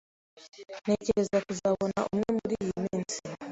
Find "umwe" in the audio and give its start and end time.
2.11-2.29